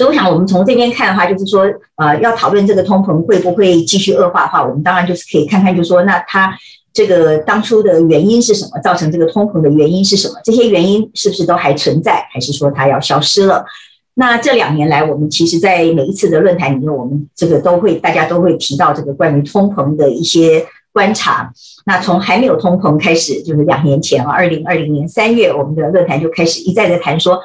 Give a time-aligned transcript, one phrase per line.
[0.00, 6.56] 所以我想，我们从这边看的话，就是说，呃，要讨论这个通膨会不会继续恶化的话，我们当然就是可以看看，就是说，那它
[6.90, 8.80] 这个当初的原因是什么？
[8.82, 10.36] 造成这个通膨的原因是什么？
[10.42, 13.62] 这些原因是不是都还存在，还是说它要消失了？
[14.14, 21.52] 那这两年来，我们其实在每一次的论坛里面，我们这个都会大家都会提到这个关于通膨的一些观察。
[21.84, 27.38] 那从还没有通膨开始，就是两年前啊，二零二零年三月，我们的论坛就开始一再的谈说，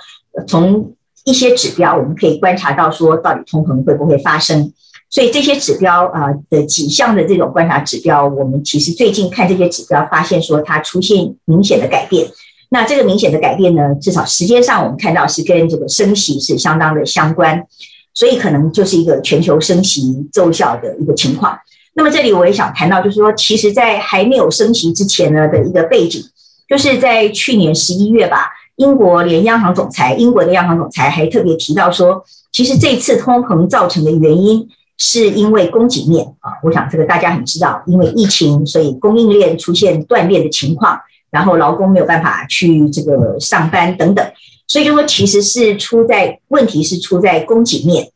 [0.48, 0.94] 从
[1.26, 4.72] 一些指标我们可以观察到说，到底通膨会不会发生？
[5.10, 12.28] 所以这些指标啊的几项的这种观察指标，我们其实最近看这些指标，发现说它出现明显的改变。
[12.70, 17.66] 那这个明显的改变呢，至少时间上我们看到是跟这个升息是相当的相关，
[18.14, 21.58] 所以可能就是一个全球升息奏效的一个情况。
[21.94, 26.22] 那么这里我也想谈到，就是说，其实，在还没有升息之前呢的一个背景，
[26.68, 34.68] 就是在去年十一月吧，英国联央行总裁，英国的央行总裁还特别提到说，其实这次通膨造成的原因
[34.98, 41.00] 是因为供给面啊，我想这个大家很知道，因为疫情，所以供应链出现断裂的情况。
[41.32, 44.26] 然后劳工没有办法去这个上班等等，
[44.70, 48.10] 所以就说其实是出在问题是出在供给面。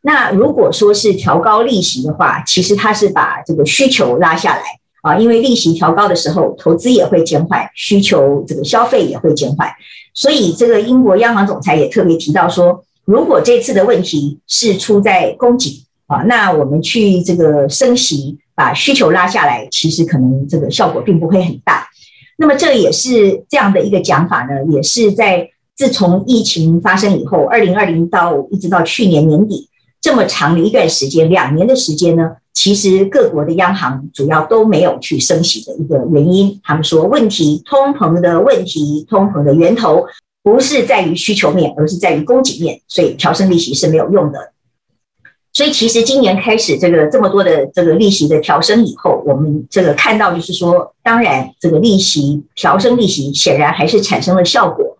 [0.00, 4.62] 那如果说是调高利息的话，其实它是把这个需求拉下来
[5.02, 9.70] 啊，因为利息调高的时候，投资也会减缓，需求这个消费也会减缓。
[10.14, 21.88] 所以这个英国央行总裁也特别提到说，如果这次的问题是出在供给啊，那我们去这个升息把需求拉下来，其实可能这个效果并不会很大。
[22.36, 29.68] 那么这也是这样的一个讲法呢，也是在自从疫情发生以后，二零二零到一直到去年年底
[30.00, 40.06] 这么长的一段时间，两年的时间呢，其实各国的央行主要都没有去升息的一个原因，他们说问题通膨的问题，通膨的源头
[40.42, 44.52] 不是在于需求面，而是在于供给面，所以调升利息是没有用的。
[45.52, 54.96] 所以其实今年开始这个这么多的这个利息的调升以后，我们这个看到就是说，当然这个利息调升利息显然还是产生了效果。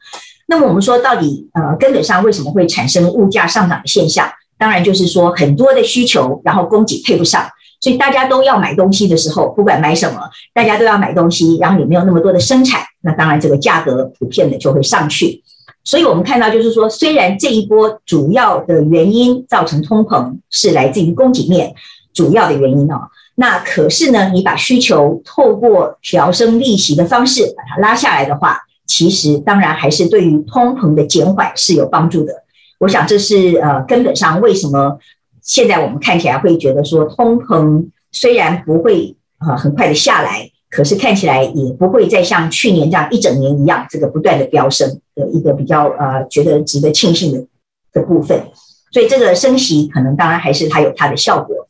[0.47, 4.29] 那么我们说到底呃根本上为什么会产生物价上涨的现象？
[4.59, 7.47] 当然就是说很多的需求，然后供给配不上，
[7.81, 10.21] 所以大家都要买东西的时候，不管买什么，
[10.53, 15.43] 大家都要买东西，然后也没有那么多的生产，那当然这个价格普遍的就会上去。
[15.83, 21.75] 所以，我们看到就是说，虽然这一波主要的原因造成通膨是来自于供给面
[22.15, 23.03] 主要的原因哦，
[23.35, 32.44] 那可是呢，你把需求透过调升利息的方式把它拉下来的话，其实当然还是对于通膨的减缓是有帮助的。
[32.85, 34.99] 我想这是呃根本上为什么
[35.43, 40.51] 现在我们看起来会觉得说，通膨虽然不会啊很快的下来。
[40.77, 47.47] 可是看起来也不会再像去年这样一整年一样，这个不断的飙升的一个比较呃觉得值得庆幸的
[47.93, 48.49] 的部分。
[48.91, 51.69] 所以这个升息可能当然还是它有它的效果。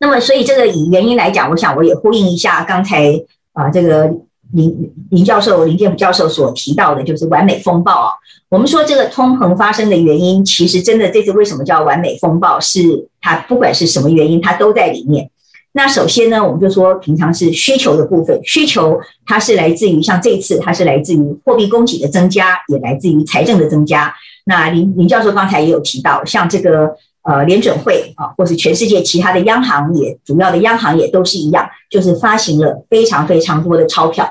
[0.00, 3.12] 那么所以这个以原因来讲，我想我也呼应一下刚才
[3.52, 4.12] 啊这个
[4.52, 8.12] 林林教授林建福教授所提到的，就是完美风暴啊。
[8.48, 15.30] 我们说这个通膨发生的原因，其实真的这次为什么叫完美风暴，是它不管是什么原因，它都在里面。
[15.72, 24.14] 那首先呢，我们就说平常是需求的部分，需求它是来自于像这次它是来自于货币供给的增加，也来自于财政的增加。
[24.46, 34.26] 那林林教授刚才也有提到，像这个呃联准会啊，或是全世界其他的央行也主要的央行也都是一样，就是发行了非常非常多的钞票。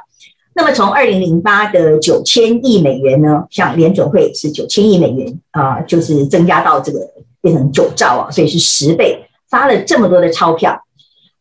[0.58, 7.00] 那么从二零零八的九千亿美元呢，像联准会是九千亿美元啊，就是增加到这个
[7.42, 10.82] 变成九兆啊，所以是十倍发了这么多的钞票。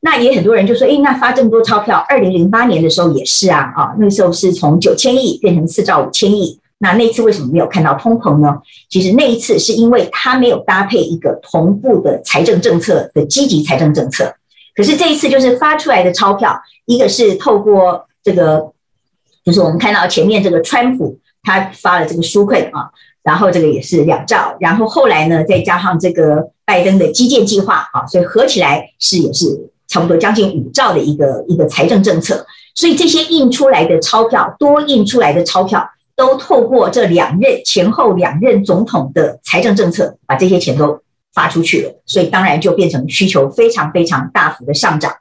[0.00, 6.60] 那也很多人就说，哎，那发这么多钞票，二零零八年的时候也是啊，啊，那时候是从九千亿变成四兆五千亿。
[6.78, 8.58] 那那次为什么没有看到通膨呢？
[8.90, 14.34] 其实那一次是因为它没有搭配一个同步的财政政策的积极财政政策。
[14.74, 18.72] 可是这一次就是发出来的钞票，一个是透过这个，
[19.46, 22.90] 就是我们看到前面这个川普他发了这个纾困啊，
[23.22, 29.70] 然后这个也是两兆，然后后来呢再加上这个拜登的基建计划啊，所以合起来是也是。
[29.88, 32.44] 差不多将近五兆的一个一个财政政策，
[32.74, 41.00] 所以这些印出来的钞票，多印出来的钞票，都透过这两任前后两任总统的财政政策，把这些钱都
[41.32, 45.14] 发出去了，所以当然就变成需求非常非常大幅的上涨。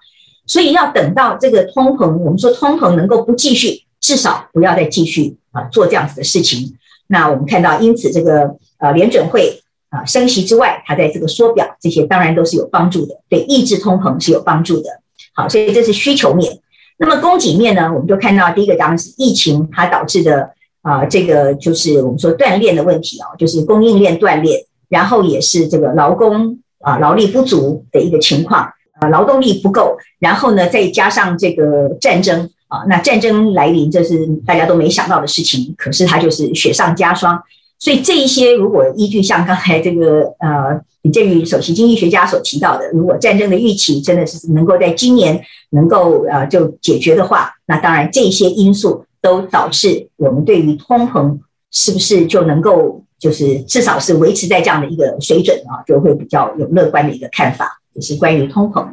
[0.48, 6.78] 所以要等到这个通膨，我们说通膨能够不继续，至少不要再继续啊做这样子的事情。
[7.08, 9.62] 那我们看到，因此这个呃联准会。
[9.90, 14.90] 啊，升息之外，它在这个缩表，这些当然都是有帮助的，对抑制通膨是有帮助的。
[15.34, 16.60] 好，所以这是需求面。
[16.98, 17.90] 那么供给面呢？
[17.94, 20.50] 我们就看到第一个当然是疫情它导致的
[20.82, 28.70] 啊，这个就是我们说断链的问题哦，就是供应链断裂，然后也是这个劳工啊劳力不足的一个情况，
[29.00, 32.50] 啊劳动力不够，然后呢再加上这个战争
[32.88, 37.42] 那战争来临这是大家都没想到的事情，可是它就是雪上加霜。
[37.78, 45.40] 所以这一些如果依据像刚才这个呃李振宇首席经济学家所提到的，如果战争的预期真的是能够在今年
[45.72, 51.38] 能够呃就解决的话，那当然这些因素都导致我们对于通膨
[51.72, 58.88] 是不是就能够就是至少是维持在这样的一个水准啊，就会比较有乐观的一个看法，就是关于通膨。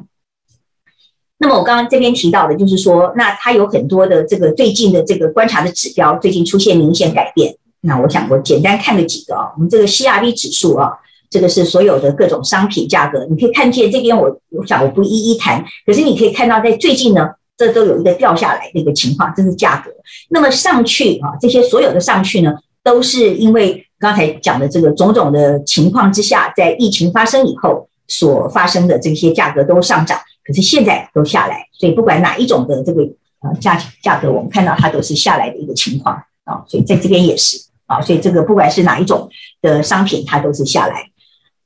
[1.42, 7.52] 那么我刚刚这边提到的就是说，那它有很多的这个最近的这个观察的指标最近出现明显改变。
[7.80, 10.92] 那我想我简单看个几个啊，我们这个 CRB 指数啊，
[11.28, 19.90] 这个是所有的各种商品价格，你可以看见这边我我想我不一一谈，可是你可以看到在最近呢，这都有一个掉下来的一个情况，这是价格。
[20.30, 22.54] 那么上去啊，这些所有的上去呢，
[22.84, 33.02] 都是因为刚才讲的这个种种的情况之下，在疫情发生以后所发生的这些价格都上涨，可是现在都下来，所以不管哪一种的这个
[33.40, 37.58] 呃价价格，我们看到它都是下来的一个情况啊，所以在这边也是。
[37.86, 39.28] 啊，所以这个不管是哪一种
[39.60, 41.10] 的商品，它都是下来。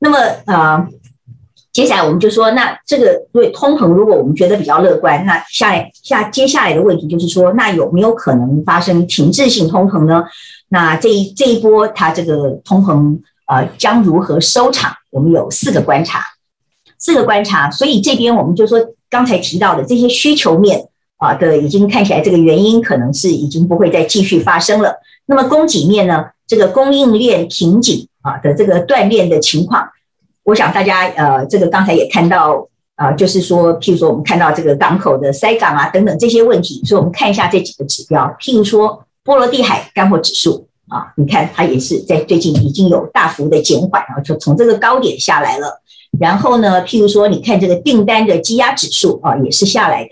[0.01, 0.85] 那么，呃，
[1.73, 10.25] 接下来我们就说，那这个对通膨，如果我们觉得比较乐观，那下来下接下来的问题就是说，那有没有可能发生停滞性通膨呢？
[10.69, 14.93] 那这一这一波它这个通膨呃将如何收场？
[15.11, 16.25] 我们有四个观察，
[16.99, 17.71] 四个观察。
[17.71, 18.79] 所以这边我们就说，
[19.09, 24.97] 刚才提到的这些需求面啊的，已经看起来这个原因可能是已经不会再继续发生了。
[25.27, 26.27] 那么供给面呢？
[26.47, 29.89] 这个供应链瓶颈啊的这个断裂的情况，
[30.45, 45.83] 我想大家呃，这个刚才也看到啊，就是说，譬如说我们看到这个港口的塞港啊等等这些问题，所以我们看一下这几个指标，譬如说波罗的海干货指数啊，你看它也是在最近已经有大幅的减缓啊，就从这个高点下来了。
[46.19, 50.11] 然后呢，譬如说你看这个订单的积压指数啊，也是下来的。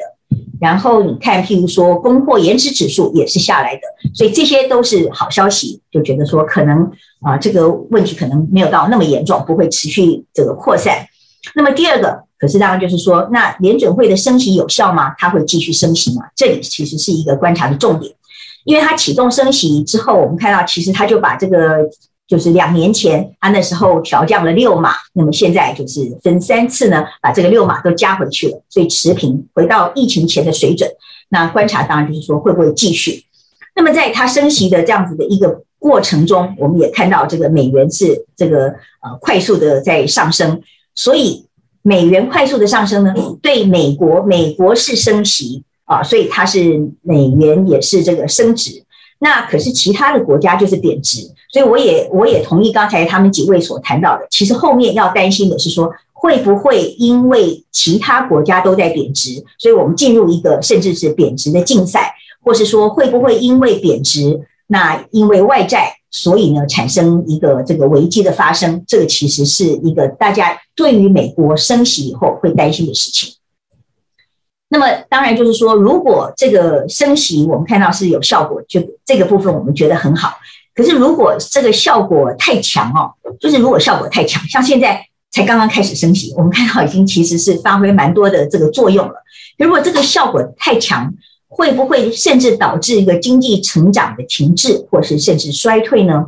[0.61, 3.83] 然后你看，譬如说供货延迟指数也是下来的，
[4.15, 6.91] 所以这些都是好消息，就觉得说可能
[7.21, 11.07] 啊这个问题可能没有到那么严重，不会持续这个扩散。
[11.55, 15.15] 那么第二个，可是当然就是说，那联准会的升息有效吗？
[15.19, 16.23] 它会继续升息吗？
[16.35, 18.15] 这里其实是一个观察的重点，
[18.65, 21.89] 因为它启动升息之后，我们看到其实它就把这个。
[22.27, 30.89] 就是两年前，他那时候调降了六码，那么现在就是分三次呢，把这个六码都加回去了，所以持平回到疫情前的水准。
[31.29, 33.25] 那观察当然就是说会不会继续？
[33.75, 38.69] 那么在它升息的这样子的一个过程中，我们也看到这个美元是这个
[39.03, 40.63] 呃快速的在上升，
[40.95, 41.45] 所以
[41.83, 43.13] 美元快速的上升呢，
[43.43, 48.84] 对美国美国是升息啊，所以它是美元也是这个升值。
[49.25, 62.13] 那可是其他的国家就是贬值，所以我也我也同意刚才他们几位所谈到的，其实后面要担心的是说，会不会因为其他国家都在贬值，所以我们进入一个甚至是贬值的竞赛，
[62.43, 73.33] 或是说会不会因为贬值，那因为外债，所以呢产生一个这个危机的发生，这个其实是一个大家对于美国升息以后会担心的事情。
[74.75, 80.35] 那么当然就是说，如果这个升息我们看到是有效果，就这个部分我们觉得很好。
[80.75, 85.01] 可是如果这个效果太强哦，就是如果效果太强，像现在
[85.31, 89.15] 才刚刚开始升息，我们看到已经其实是发挥蛮多的这个作用了。
[89.59, 91.15] 如果这个效果太强，
[91.47, 96.25] 会不会甚至导致一个经济成长的停滞，或是甚至衰退呢？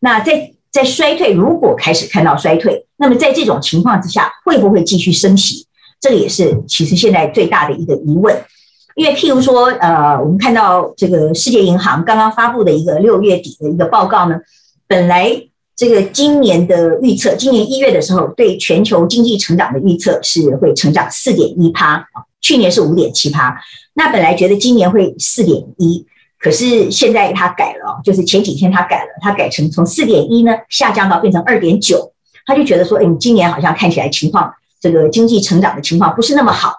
[0.00, 5.65] 那在在衰退，如果开始看到衰退，那么在这种情况之下，会不会继续升息？
[6.00, 8.36] 这个也是其实现在最大的一个疑问，
[8.94, 14.36] 因为譬如说，呃，我们看到这个世界银行刚刚发布的一个六月底的一个报告呢，
[14.86, 15.42] 本来
[15.74, 22.06] 这个今年的预测，今年一月的时候对全球经济成长的预测是会成长四点一趴，
[22.40, 23.58] 去年是五点七趴，
[23.94, 26.06] 那本来觉得今年会四点一，
[26.38, 32.12] 可是现在它改了，就是前几天它改了，它改成从四点一呢下降到变成二点九，
[32.46, 34.52] 他就觉得说，哎，你今年好像看起来情况。
[34.86, 36.74] 这个经济成长的情况不是那么好。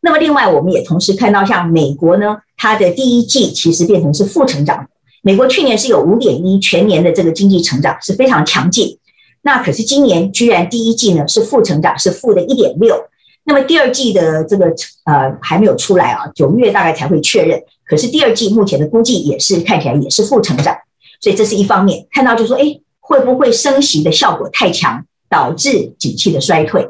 [0.00, 4.88] 那么，另外我们也同时看到，像美国呢，它的第一季其实变成是负成长。
[5.22, 8.98] 美国去年是有五点一全年的这个经济成长是非常强劲，
[9.42, 12.96] 那可是今年居然第一季呢是负成长，是负的一点六。
[13.44, 14.66] 那么第二季的这个
[15.04, 17.62] 呃还没有出来啊，九月大概才会确认。
[17.86, 20.76] 可是第二季目前的估计也是看起来也是负成长，
[21.20, 26.88] 所以这是一方面看到就说，哎，会不会升息的效果太强，导致景气的衰退？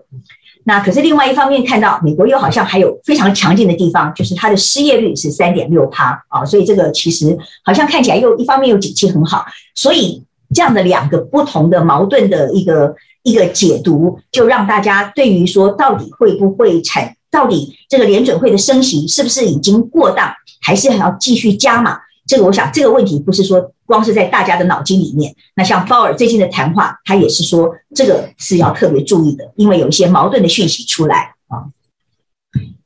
[0.64, 10.22] 那可是另外一方面看到，美国又好像还有非常强劲的地方，就是它的失业率是三点六趴啊，所以这个其实好像看起来又一方面又景气很好，所以
[10.54, 21.98] 这样的两个不同的矛盾的一个一个解读，就让大家对于说到底会不会产，到底这个联准会的升息是不是已经过当，还是还要继续加码？
[22.26, 25.34] 这个我想这个问题不是说光是在大家的脑筋里面。
[25.56, 31.66] 那像鲍尔最近的谈话，他也是说这个是要特别注意的，因为有一些矛盾的讯息出来啊。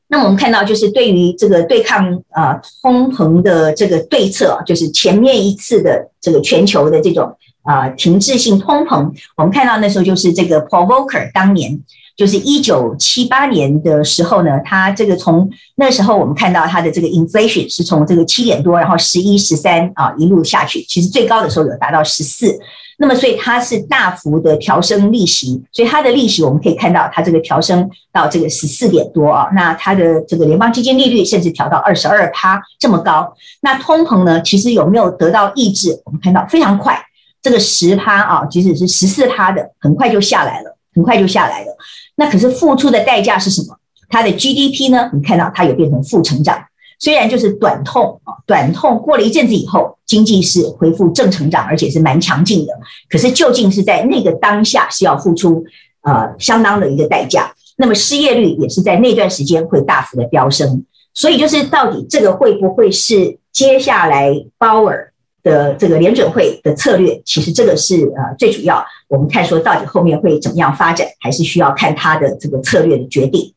[0.09, 11.81] 那我们看到，就是对于这个对抗啊通膨的这个对策，就是前面一次的这个全球的这种啊停滞性通膨，我们看到那时候就是这个 Provoker 当年
[12.17, 22.59] 就是一九七八年的时候呢，他这个从那时候我们看到他的这个 inflation 是从这个七点多，然后十一、十三啊一路下去，其实最高的时候有达到十四。
[22.99, 29.49] 那么，所以它是大幅的调升利息，所以它的利息我们可以看到，它这个调升到这个十四点多啊。
[29.55, 33.35] 那它的这个联邦基金利率甚至调到二十二趴这么高。
[33.61, 36.01] 那通膨呢，其实有没有得到抑制？
[36.07, 36.99] 我们看到非常快，
[37.43, 41.77] 这个十趴啊，即使是十四趴的，很快就下来了，很快就下来了。
[42.17, 43.77] 那可是付出的代价是什么？
[44.09, 45.11] 它的 GDP 呢？
[45.13, 46.65] 你看到它有变成负成长。
[46.99, 52.73] 虽然就是短痛啊，短痛过了一阵子以后，经济是恢复正成长，而且是蛮强劲的。
[53.11, 55.63] 可是究竟是在那个当下是要付出
[56.01, 60.85] 呃相当的一个代价，那么失业率也是在那段时间会大幅的飙升。
[61.13, 65.13] 所以就是到底这个会不会是接下来鲍尔
[65.47, 67.23] 的这个联准会的策略？
[67.25, 73.55] 其实这个是呃最主要，我们看说到底后面会怎么样发展，还是需要看他的这个策略的决定。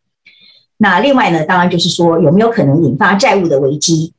[0.77, 4.13] 那另外呢，当然就是说有没有可能引发债务的危机？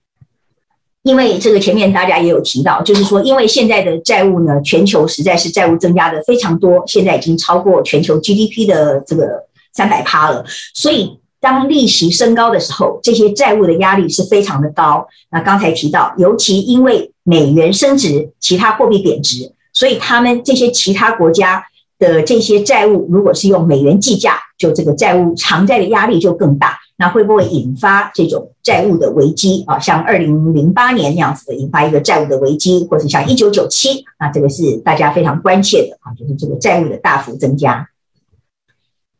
[1.03, 10.45] 因为这个前面大家也有提到，就是说因为现在的债务呢，全球实在是债务增加的非常多，现在已经超过全球 GDP 的这个三百趴了。
[10.75, 15.07] 所以当利息升高的时候，这些债务的压力是非常的高。
[15.31, 21.65] 那刚才提到，尤其因为美元升值，其他货币贬值，所以他们这些其他国家。
[22.01, 26.79] 的这些债务，如果是用美元计价，就这个债务偿债的压力就更大。
[26.97, 29.79] 那会不会引发这种债务的危机啊？
[29.79, 37.87] 像二零零八年那样子的引发一个债务的危机，或者像一九九七，那这个是大家非常关切的啊，就是这个债务的大幅增加。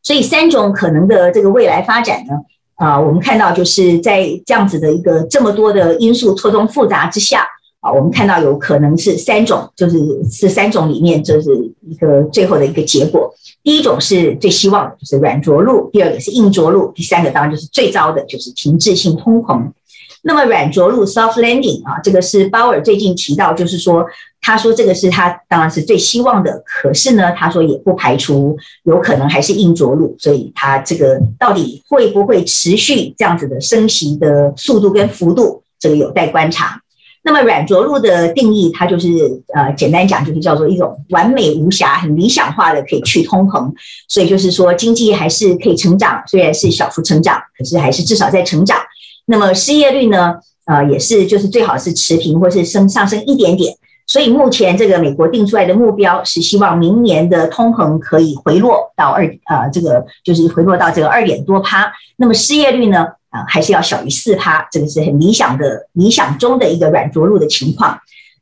[0.03, 2.35] 所以三种可能的这个未来发展呢，
[2.77, 7.47] 啊，我们看到就是在这样子的一个这么多的因素错综复杂之下。
[7.83, 9.99] 啊，我们看到有可能是三种，就是
[10.31, 11.51] 是三种里面，就是
[11.89, 13.35] 一个最后的一个结果。
[13.63, 19.67] 第一种是最希望的，就是软着陆；第二个是硬着陆；第三个当然就是最糟的，就是停滞性通膨。
[20.23, 24.05] 那么软着陆 （soft landing） 啊，这个是鲍尔最近提到，就是说，
[24.41, 36.81] 他说这个是他当然是最希望的，可是呢，他说也不排除有可能还是硬着陆，所以他这个到底会不会持续这样子的升息的速度跟幅度，这个有待观察。
[37.23, 39.09] 那么软着陆的定义，它就是
[39.55, 43.71] 呃，简单讲就是叫做一种完美无瑕、很理想化的可以去通膨，
[44.09, 48.79] 所以就是说经济还是可以成长，虽然是小幅成长，可是还是至少在成长。
[49.27, 53.77] 那么失业率呢，呃，也是就是最好是持平或是升上升一点点。
[54.11, 61.93] 所以目前这个美国定出来的目标是希望明年的通膨可以回落到二呃，这个就是回落到这个二点多趴。
[62.17, 63.07] 那么失业率呢？
[63.29, 67.97] 啊，还是要小于四趴，这个是很理想的、理想中的一个软着陆的情况。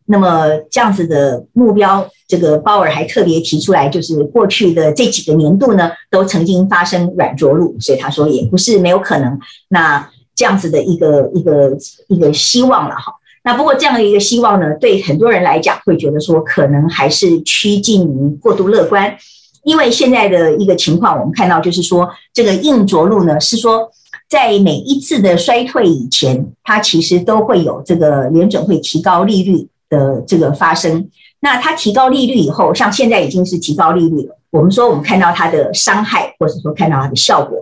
[0.07, 9.39] 那么这样子的目标，这个鲍尔还特别提出来，就是过去的这几个年度呢，都曾经发生软着陆，所以他说也不是没有可能。
[9.69, 11.77] 那这样子的一个一个
[12.09, 13.13] 一个希望了哈。
[13.49, 19.17] 那不过这样的一个希望呢，对很多人来讲会觉得说，可能还是趋近于过度乐观，
[19.65, 23.91] 因为现在的一个情况，我们看到就是说，这个硬着陆呢，是说。
[24.29, 31.09] 在每一次的衰退以前，它其实都会有这个联准会提高利率的这个发生。
[31.41, 34.39] 那它提高利率以后，像现在已经是提高利率了。
[34.51, 37.57] 我们说我们看到它的伤害，或者说看到它的效果。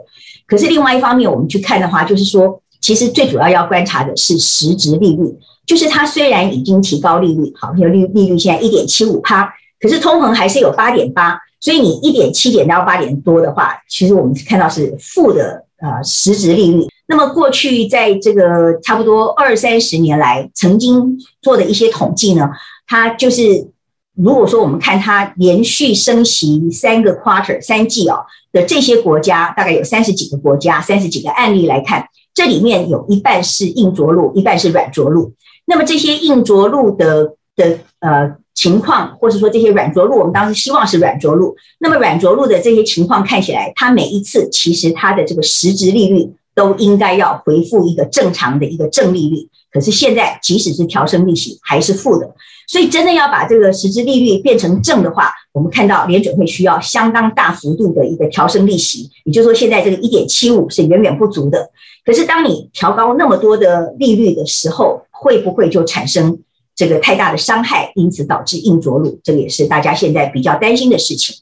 [0.44, 5.22] 可是另外一方面，我们去看的话，就是说，其实最主要要观察的是实质利率，
[5.66, 15.64] 就是它虽然已经提高利率，好，利利率现在一点七五趴，可是通膨还是有八点八，所以你一点七点到八点多的话，其实我们看到是负的。
[15.78, 16.86] 呃，实质利率。
[17.06, 22.48] 那么过去在这个差不多二三十年来，曾经做的一些统计呢，
[22.86, 23.68] 它就是
[24.14, 35.34] 如果说我们看它连续升息三个 quarter 三季哦的这些国家，大概有三十几个国家，三十几个案例来看，这里面有一半是硬着陆，一半是软着陆。
[35.66, 38.36] 那么这些硬着陆的的呃。
[38.56, 41.54] 情况，或者说这些软着陆，我们当时希望是软着陆。
[41.78, 49.46] 那么软着陆的这些情况看起来，它每一次其实它的这个实质利率都应该要回复一个正常的一个正利率。
[49.70, 52.34] 可是现在即使是调升利息还是负的，
[52.66, 61.68] 所以真的要把这个实质利率变成正的话，我们看到联准会需要相当大幅度的一个调升利息，也就是说现在这个一点七五是远远不足的。
[62.06, 66.42] 可是当你调高那么多的利率的时候，会不会就产生
[66.74, 69.20] 这个太大的伤害，因此导致硬着陆？
[69.24, 71.36] 这个也是大家现在比较担心的事情。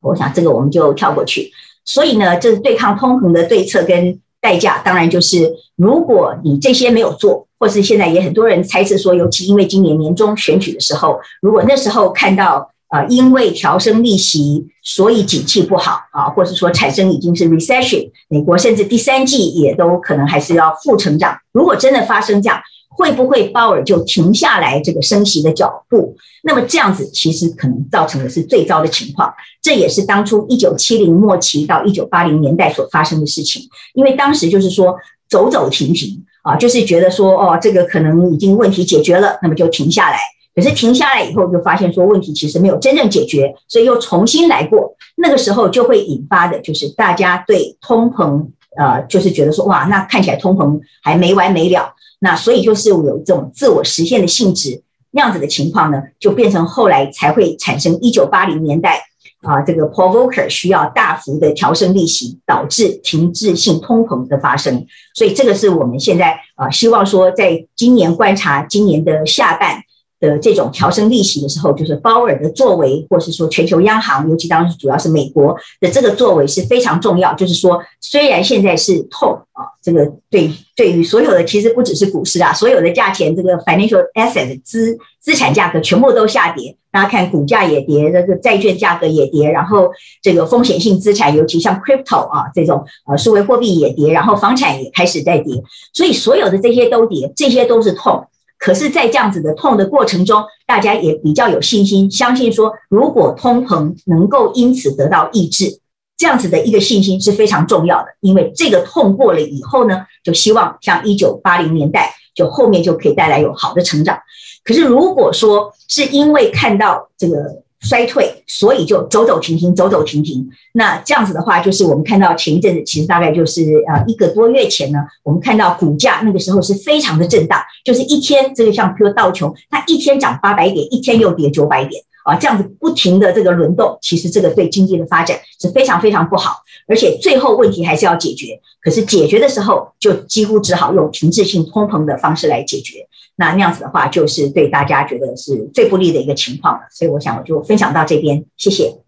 [0.00, 1.50] 我想这个我们就跳过去。
[1.84, 7.46] 所以呢，这是对抗通膨的对策跟代价，当然就是如果你这些没有做。
[7.62, 21.34] 或是现在也很多人猜测说，尤其因为今年年中选举的时候，如果那时候看到啊，因为调升利息，所以景气不好啊，或者说产生已经是 recession，美国甚至第三季也都可能还是要负成长。
[21.52, 26.14] 如果真的发生这样，会不会鲍尔就停下来这个升息的脚步？
[26.42, 29.32] 那么这样子其实可能造成的是最糟的情况。
[29.62, 33.62] 这也是当初一九七零末期到一九八零年代所发生的事情，
[33.94, 34.94] 因为当时就是说
[35.28, 36.22] 走走停停。
[36.42, 40.18] 啊，就是觉得说，哦，这个可能已经问题解决了，那么就停下来。
[40.54, 44.94] 可是停下来以后，就发现说问题其实没有真正解决，所以又重新来过。
[45.16, 51.94] 那个时候就会引发的就是大家对通膨，呃，就是觉得说，哇，那看起来通膨还没完没了。
[52.20, 59.02] 那所以就是有这种自我实现的性质，那样子的情况呢，就变成后来才会产生一九八零年代。
[59.42, 64.86] 啊，这个 Paul Volcker 需要大幅的调升利息，导致停滞性通膨的发生。
[65.16, 69.82] 所以这个是我们现在啊，希望说，在今年观察今年的下半
[70.22, 77.34] 的这种调升利息的时候，就是鲍尔的作为，或是说全球央行，尤其当时主要是美国的这个作为是非常重要。
[77.34, 86.76] 就是说，虽然现在是痛啊，这个对对于所有的其实不只是股市啊，所有的价钱，这个 financial asset 资资产价格全部都下跌。
[86.92, 89.90] 大家看，股价也跌，这个债券价格也跌，然后
[90.22, 95.54] 这个风险性资产，尤其像 crypto 啊这种呃数位货币也跌，然后房产也开始在跌，
[95.94, 98.26] 所以所有的这些都跌，这些都是痛。
[98.64, 105.80] 可是，在这样子的痛的过程中，大家也比较有信心，相信说，如果通膨能够因此得到抑制，
[106.16, 108.06] 这样子的一个信心是非常重要的。
[108.20, 114.16] 因为这个痛过了以后呢，就希望像一九八零年代，就后面就可以带来有好的成长。
[114.62, 143.08] 可是，如果说是因为看到这个衰退，所以就走走停停，走走停停，那这样子的话，就是我们看到前一阵子，其实大概就是呃一个多月前呢，我们看到股价那个时候是非常的震荡，就是一天这个像比如道琼，它一天涨八百点，一天又跌九百点啊，这样子不停的这个轮动，其实这个对经济的发展是非常非常不好，而且最后问题还是要解决，可是解决的时候就几乎只好用停滞性通膨的方式来解决。
[143.36, 146.80] 那那样子的话，就是对大家觉得是最不利的一个情况了。
[146.90, 149.01] 所以我想，我就分享到这边，谢谢。